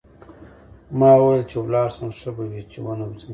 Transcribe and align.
ما 0.99 1.11
وویل 1.17 1.43
چې 1.51 1.57
ولاړ 1.59 1.87
شم 1.95 2.09
ښه 2.19 2.29
به 2.35 2.43
وي 2.51 2.61
چې 2.71 2.79
ونه 2.85 3.05
ځم. 3.19 3.29